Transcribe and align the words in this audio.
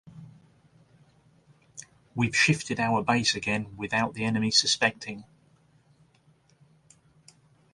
We've 2.15 2.35
shifted 2.35 2.79
our 2.79 3.03
base 3.03 3.35
again, 3.35 3.77
without 3.77 4.15
the 4.15 4.25
enemy 4.25 4.49
suspecting. 4.49 5.25